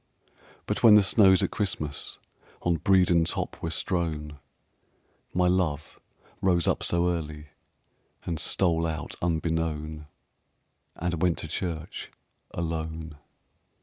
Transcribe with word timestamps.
But 0.65 0.81
when 0.81 0.95
the 0.95 1.03
snows 1.03 1.43
at 1.43 1.51
Christmas 1.51 2.17
On 2.63 2.77
Bredon 2.79 3.23
top 3.23 3.61
were 3.61 3.69
strown, 3.69 4.39
My 5.31 5.47
love 5.47 5.99
rose 6.41 6.65
up 6.67 6.81
so 6.81 7.09
early 7.11 7.49
And 8.25 8.39
stole 8.39 8.87
out 8.87 9.13
unbeknown 9.21 10.07
And 10.95 11.21
went 11.21 11.37
to 11.37 11.47
church 11.47 12.09
alone. 12.49 13.19